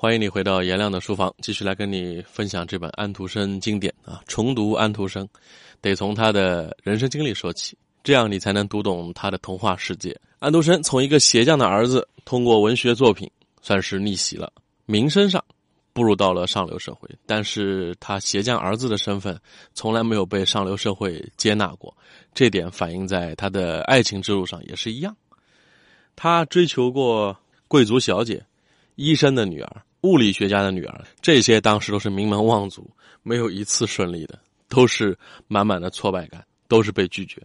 [0.00, 4.22] 欢迎你回到颜亮的书房，继续来跟你分享这本安徒生经典啊！
[4.28, 5.28] 重读安徒生，
[5.80, 10.16] 得从他的人生经历说起，这样你才能读懂他的童话世界。
[10.38, 13.28] 安徒生从一个鞋匠的儿子，通过文学作品
[13.60, 14.52] 算是逆袭了，
[14.86, 15.44] 名声上
[15.92, 19.36] 步入到了上流社会，但是他鞋匠儿子的身份
[19.74, 21.92] 从来没有被上流社会接纳过，
[22.32, 25.16] 这点反映在他的爱情之路上也是一样。
[26.14, 27.36] 他追求过
[27.66, 28.46] 贵族小姐、
[28.94, 29.82] 医生的女儿。
[30.02, 32.88] 物理学家的女儿，这些当时都是名门望族，
[33.22, 35.18] 没有一次顺利的，都是
[35.48, 37.42] 满满的挫败感，都是被拒绝。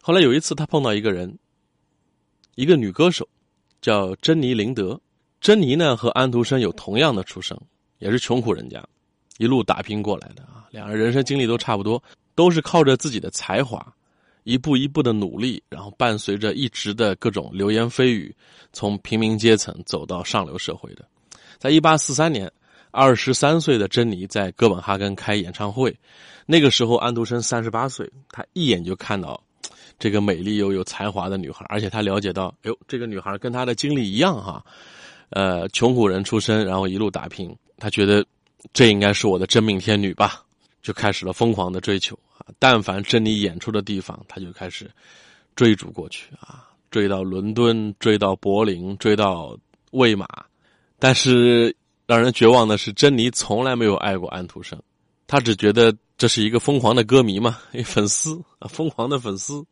[0.00, 1.38] 后来有一次，他碰到一个人，
[2.56, 3.26] 一个女歌手，
[3.80, 5.00] 叫珍妮·林德。
[5.40, 7.56] 珍妮呢和安徒生有同样的出生，
[7.98, 8.84] 也是穷苦人家，
[9.38, 10.66] 一路打拼过来的啊。
[10.70, 12.02] 两人人生经历都差不多，
[12.34, 13.94] 都是靠着自己的才华，
[14.42, 18.34] 一步一步的努力，然后伴随着一直的各种流言蜚语，
[18.72, 21.04] 从平民阶层走到上流社会的。
[21.58, 22.50] 在一八四三年，
[22.92, 25.94] 二十三岁的珍妮在哥本哈根开演唱会。
[26.46, 29.42] 那个时候，安徒生三十八岁，他一眼就看到
[29.98, 34.64] 这个美丽又有才华的女孩，而且他了解到，哎呦，这个女孩跟他的经历一样哈，
[35.30, 37.54] 呃，穷苦人出身，然后一路打拼。
[37.76, 38.24] 他觉得
[38.72, 40.42] 这应该是我的真命天女吧，
[40.80, 42.46] 就开始了疯狂的追求啊！
[42.58, 44.90] 但凡珍妮演出的地方，他就开始
[45.54, 49.58] 追逐过去啊，追到伦敦，追到柏林，追到
[49.90, 50.26] 魏玛。
[50.98, 51.74] 但是
[52.06, 54.80] 让人绝望的是，珍妮从来没有爱过安徒生，
[55.26, 59.64] 她只觉得这是一个疯狂的歌迷嘛， 粉丝啊，疯狂的粉丝。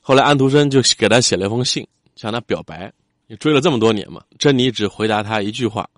[0.00, 1.86] 后来安徒生就给他写了一封信，
[2.16, 2.92] 向他表白。
[3.26, 5.88] 你追了这么多年嘛，珍妮只回答他一句话：“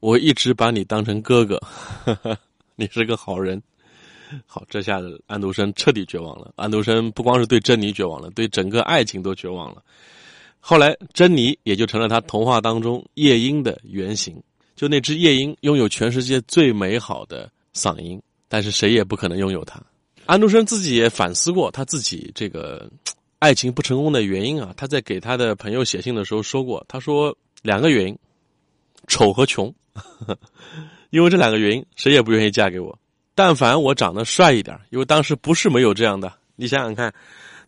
[0.00, 1.58] 我一直把你当成哥哥，
[2.76, 3.62] 你是个好人。”
[4.44, 6.52] 好，这下子安徒生彻底绝望了。
[6.56, 9.80] 安徒生不光是对珍妮绝望了，对整个爱情都绝望了。
[10.68, 14.42] 后来，珍妮也就成了他童话当中夜莺的原型。
[14.74, 19.80] 就那只夜莺拥有全世界最美好的嗓音，但是谁也不可能拥有它。
[20.24, 22.90] 安徒生自己也反思过他自己这个
[23.38, 24.74] 爱情不成功的原因啊。
[24.76, 28.18] 他在给他的朋友写信的时候说过，他说两个原因：
[29.06, 29.72] 丑和穷。
[31.10, 32.98] 因为这两个原因，谁也不愿意嫁给我。
[33.36, 36.32] 但凡我长得帅一点，因为当时不是没有这样的。
[36.56, 37.14] 你想想看。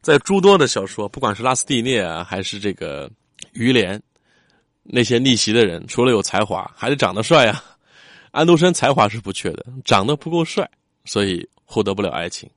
[0.00, 3.10] 在诸多的小说，不管是拉斯蒂涅啊，还是这个
[3.52, 4.00] 于连，
[4.82, 7.62] 那些逆袭的人，除了有才华，还得长得帅啊。
[8.30, 10.68] 安徒生才华是不缺的，长得不够帅，
[11.04, 12.48] 所以获得不了爱情，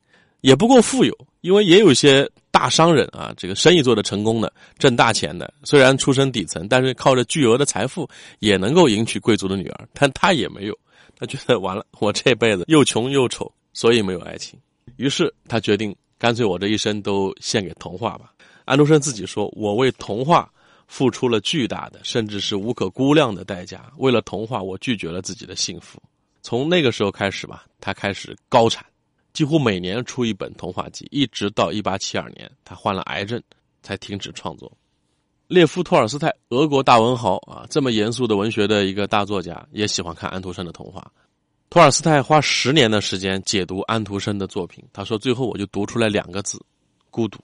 [0.42, 8.08] 也不够富有，因为也有些大商人啊，这个生意做得成功的，挣大钱的，虽然出身底层，但是靠着巨额的财富
[8.40, 10.78] 也能够迎娶贵族的女儿，但他也没有，
[11.18, 14.60] 他觉得完了，我这辈子又穷又丑，所以没有爱情，
[14.98, 15.96] 于是他决定。
[16.22, 18.32] 干脆我这一生都献给童话吧。
[18.66, 20.48] 安徒生自己说：“我为童话
[20.86, 23.92] 付出了巨大的，甚至是无可估量的代价。
[23.98, 26.00] 为了童话，我拒绝了自己的幸福。”
[26.44, 28.86] 从那个时候开始吧，他开始高产，
[29.34, 33.42] 几乎每年出一本童话集，一直到一八七二年，他患了癌症
[33.82, 34.72] 才停止创作。
[35.48, 41.12] 列夫·托尔斯泰，俄国大文豪啊，这么严肃的文学的一个大作家，也喜欢看安徒生的童话。
[41.72, 46.62] 托尔斯泰花十年的时间解读安徒生的作品，他说：“最后我就读出来两个字，
[47.10, 47.40] 孤独。”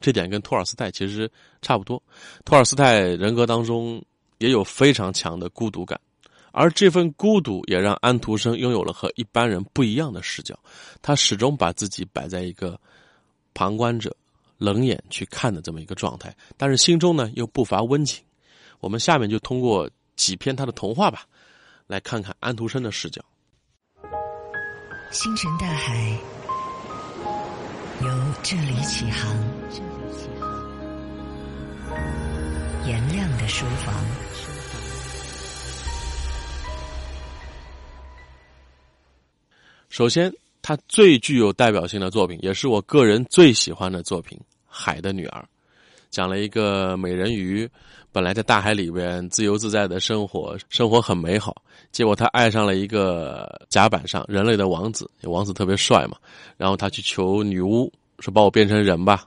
[0.00, 1.28] 这点跟托尔斯泰其实
[1.62, 2.00] 差不多。
[2.44, 4.00] 托尔斯泰人格当中
[4.38, 6.00] 也有非常强的孤独感，
[6.52, 10.56] 而这份孤独也让安徒生拥有了和一般人不一样的视角。
[11.02, 12.78] 他始终把自己摆在一个
[13.52, 14.14] 旁观者、
[14.58, 18.22] 冷眼去看的这么一个状态，但是心中呢又不乏温情。
[18.78, 21.26] 我们下面就通过几篇他的童话吧，
[21.88, 23.20] 来看看安徒生的视角。
[25.12, 26.18] 星辰大海，
[28.00, 28.08] 由
[28.42, 29.36] 这里起航。
[32.86, 33.94] 颜亮的书房。
[39.90, 45.42] 首先，他最具有代表性的作品，也是我个人最喜欢的作品《海的女儿》，
[46.12, 47.68] 讲了一个美人鱼。
[48.12, 51.62] 本来在大海里边自由自在的生活，生活很美好。
[51.90, 56.18] 结果他爱上了一个甲板上人类的王子，王子特别帅嘛。
[56.58, 59.26] 然后他去求女巫，说把我变成人吧，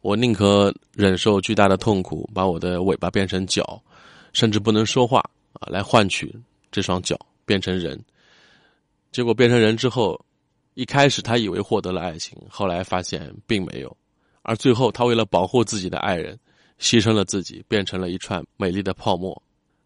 [0.00, 3.80] 我宁可忍受巨大的痛苦，把我的尾巴变成脚，
[4.32, 5.20] 甚至不能说话
[5.52, 6.34] 啊，来换取
[6.72, 7.16] 这双脚
[7.46, 7.96] 变成人。
[9.12, 10.20] 结果变成人之后，
[10.74, 13.96] 一开始他以为获得了爱情，后来发现并没有，
[14.44, 16.38] 而最后他为了保护自己的爱人。
[16.80, 19.40] 牺牲了自己，变成了一串美丽的泡沫。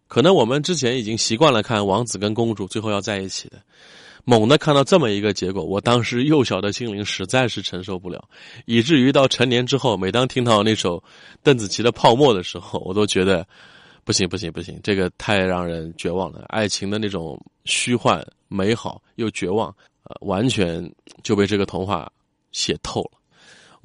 [0.09, 3.61] 可能我们之前已经习惯了看王子跟公主最后要在一起的，
[4.25, 8.27] 猛的看到这么一个结果，我当时幼小的心灵实在是承受不了，
[8.65, 11.01] 以至于到成年之后，每当听到那首
[11.43, 13.47] 邓紫棋的《泡沫》的时候，我都觉得
[14.03, 16.47] 不行不行不行，这个太让人绝望了。
[16.49, 19.69] 爱情的那种虚幻、美好又绝望，
[20.05, 20.91] 呃，完全
[21.23, 22.11] 就被这个童话
[22.51, 23.18] 写透了。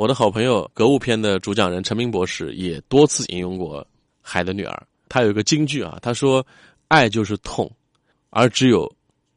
[0.04, 3.82] 我的好朋友格物篇的主讲人陈明博士也多次引用过
[4.22, 4.74] 《海的女儿》，
[5.08, 6.46] 他有一个金句啊，他说
[6.90, 7.72] ：“爱就是痛，
[8.30, 8.94] 而只有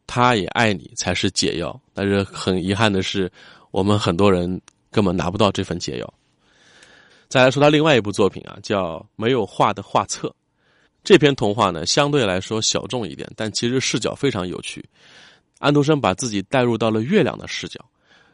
[0.08, 3.30] 他也爱你才是解药。”但是很遗憾的是，
[3.70, 4.60] 我们很多人
[4.90, 6.14] 根本拿不到这份解药。
[7.28, 10.26] 再来说他另外一部作品啊，叫《没有画的画册》。
[11.04, 14.84] 这篇童话呢，相对来说小众一点，但其实视角非常有趣。
[15.60, 17.78] 安徒生把自己带入到了月亮的视角，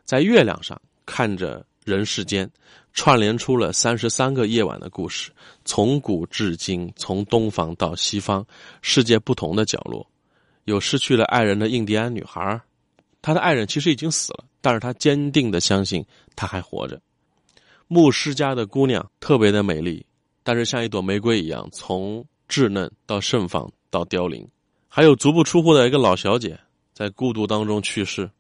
[0.07, 1.63] 在月亮上看着。
[1.85, 2.49] 人世间，
[2.93, 5.33] 串联出了三十三个夜晚的故事，
[5.65, 8.47] 从古至今，从东方到西方，
[8.83, 10.07] 世界不同的角落，
[10.65, 12.61] 有失去了爱人的印第安女孩，
[13.21, 16.05] 她的爱人其实已经死了，但是她坚定的相信
[16.37, 17.01] 他还活着。
[17.89, 20.07] 牧师家的姑娘特别的美丽，
[20.43, 24.47] 但是像一朵玫瑰一样，从稚嫩到盛放到凋零。
[24.89, 26.59] 还有足不出户的一个老小姐，
[26.93, 28.31] 在孤独当中去世。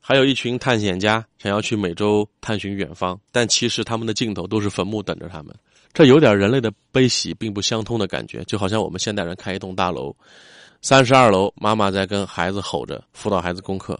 [0.00, 5.54] 还有一群探险家想要去美洲探寻远方，但其实他们的尽头都是坟墓等着他们。
[5.92, 10.14] 这有点人类的悲喜并不相通的感觉，就好像我们现代人看一栋大楼，
[10.80, 13.98] 三十二楼妈妈在跟孩子吼着辅导孩子功课，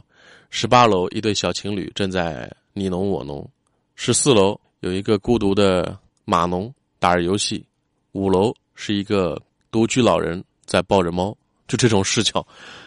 [0.51, 3.49] 十八楼一对小情侣正在你侬我侬，
[3.97, 7.65] 十四楼有一个孤独的码农打着游戏，
[8.13, 9.41] 五楼是一个
[9.71, 11.37] 独居老人在抱着猫。
[11.69, 12.45] 就这种视角。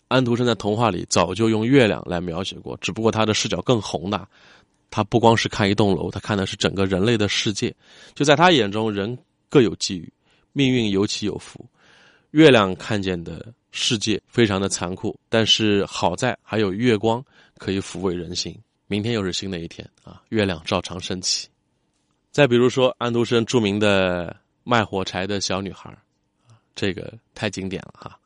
[0.10, 4.28] 安徒生在童话里早就用月亮来描写过，只不过他的视角更宏大。
[4.90, 7.74] 他不光是看一栋楼，他看的是整个人类的世界。
[8.14, 9.18] 就在他眼中，人
[9.48, 10.12] 各有际遇，
[10.52, 11.66] 命运有起有伏。
[12.32, 17.24] 月亮看见的世界非常的残酷，但是好在还有月光
[17.58, 18.54] 可以抚慰人心。
[18.88, 21.48] 明天又是新的一天啊，月亮照常升起。
[22.30, 24.36] 再比如说，安徒生著名的
[24.66, 25.98] 卖火柴的小女孩，
[26.76, 28.18] 这个太经典了哈。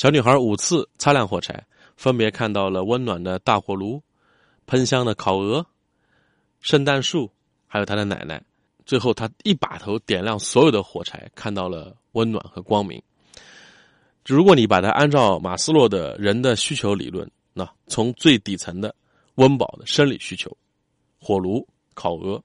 [0.00, 1.62] 小女孩五次擦亮火柴，
[1.94, 4.02] 分别看到了温暖的大火炉、
[4.64, 5.66] 喷香的烤鹅、
[6.62, 7.30] 圣诞树，
[7.66, 8.42] 还有她的奶奶。
[8.86, 12.98] 最后，她一把头点亮所有的火柴，看到了温暖和光明。
[14.24, 18.96] 如果你把它按照马斯洛的人的需求理论，那从最底层的
[19.34, 20.50] 温饱的生理需求——
[21.20, 22.42] 火炉、烤鹅，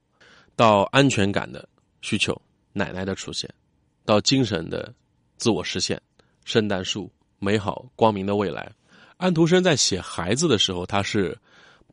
[0.58, 1.66] 到安全感的
[2.01, 2.36] 需求——
[2.75, 3.50] 奶奶的出现，
[4.04, 4.94] 到精神的
[5.38, 5.98] 自我实现——
[6.44, 7.10] 圣诞树。
[7.45, 8.71] 美好光明的未来，
[9.18, 11.38] 安徒生在写孩子的时候，他是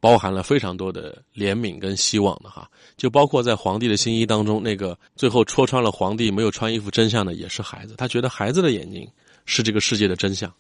[0.01, 2.69] 包含了非常多的怜悯跟希望的哈。
[2.97, 7.95] 就包括在《皇帝的新衣》当中，那个最后戳穿了皇帝没有穿衣服真相的也是孩子。
[7.99, 9.07] 他觉得孩子的眼睛
[9.45, 10.53] 是这个世界的真相，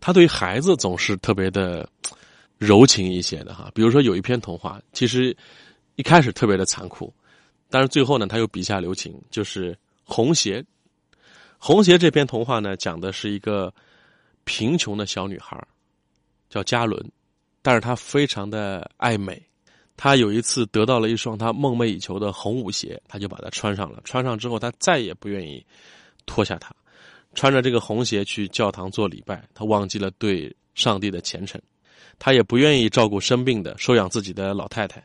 [0.00, 1.86] 他对于孩子总是特别的
[2.56, 3.70] 柔情一些的哈。
[3.74, 5.36] 比如说有一篇童话，其实
[5.96, 7.12] 一开始特别的残酷，
[7.68, 9.72] 但是最后呢，他又笔下留情，就是
[10.02, 10.60] 《红鞋》。
[11.58, 13.72] 《红鞋》这篇童话呢，讲的是一个。
[14.50, 15.56] 贫穷的小女孩
[16.48, 17.00] 叫嘉伦，
[17.62, 19.40] 但是她非常的爱美。
[19.96, 24.00] 她有一次得到了一双她梦寐以求的红舞鞋，她就把它穿上了。
[24.02, 25.64] 穿上之后，她再也不愿意
[26.26, 26.74] 脱下它。
[27.32, 31.62] 穿着这个红鞋去教堂做礼拜，她忘记了对上帝的虔诚。
[32.18, 35.00] 她也不愿意照顾生病的、收养自己的老太太，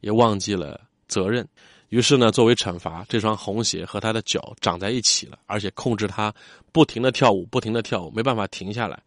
[0.00, 1.46] 也忘记了责任。
[1.88, 6.34] 于是呢，作为惩罚，这双红鞋和他的脚长在一起了，而且控制他
[6.72, 9.00] 不停的跳舞，不停的跳舞，没办法停下来。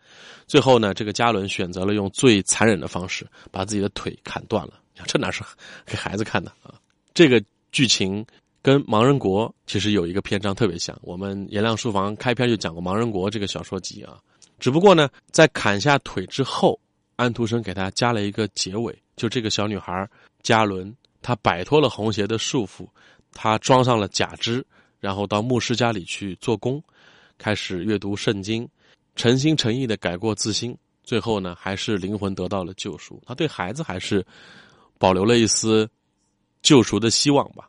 [0.47, 4.73] 最后呢，这个嘉伦选择了用最残忍的方式把自己的腿砍断了。
[5.05, 5.43] 这哪是
[5.85, 6.73] 给孩子看的啊？
[7.13, 8.25] 这个剧情
[8.61, 10.97] 跟《盲人国》其实有一个篇章特别像。
[11.01, 14.17] 我们颜亮书房开篇就讲过《盲人国》这个小说集啊。
[14.57, 16.79] 只不过呢，在砍下腿之后，
[17.17, 20.09] 安徒生给他加了一个结尾，就这个小女孩
[20.43, 20.95] 嘉伦。
[21.21, 22.87] 他摆脱了红鞋的束缚，
[23.33, 24.65] 他装上了假肢，
[24.99, 26.81] 然后到牧师家里去做工，
[27.37, 28.67] 开始阅读圣经，
[29.15, 30.77] 诚心诚意的改过自新。
[31.03, 33.21] 最后呢，还是灵魂得到了救赎。
[33.25, 34.25] 他对孩子还是
[34.97, 35.89] 保留了一丝
[36.61, 37.67] 救赎的希望吧。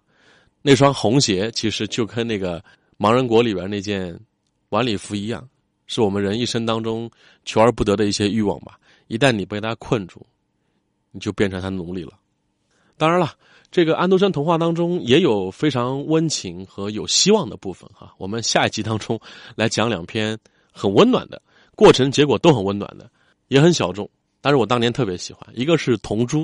[0.61, 2.63] 那双红鞋其实就跟那个
[2.99, 4.19] 盲人国里边那件
[4.69, 5.49] 晚礼服一样，
[5.87, 7.11] 是我们人一生当中
[7.47, 8.79] 求而不得的一些欲望吧。
[9.07, 10.25] 一旦你被他困住，
[11.11, 12.13] 你就变成他奴隶了。
[13.01, 13.33] 当然了，
[13.71, 18.13] 这个安徒生童话当中也有非常温情和有希望的部分哈。
[18.19, 19.19] 我们下一集当中
[19.57, 20.39] 来讲两篇
[20.71, 21.41] 很温暖的，
[21.75, 23.11] 过程结果都很温暖的，
[23.49, 24.07] 也很小众，
[24.43, 25.49] 但是我当年特别喜欢。
[25.55, 26.41] 一个是《童珠》，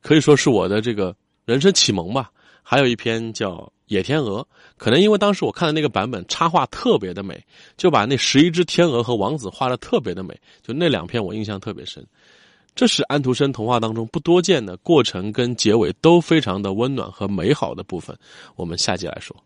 [0.00, 2.30] 可以说是我的这个人生启蒙吧。
[2.62, 3.50] 还有一篇叫
[3.88, 4.40] 《野天鹅》，
[4.78, 7.38] 可能因为当时我看的那个版本插画特别的美，
[7.76, 12.02] 就把那十一只天鹅和王子画的特别的美，就那两篇我印象特别深。
[12.74, 18.16] 这是安徒生童话当中不多见的过程跟结尾都非常的温暖和美好的部分，
[18.56, 19.36] 我们下集来说。